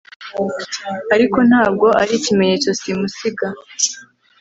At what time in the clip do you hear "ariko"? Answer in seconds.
1.15-1.37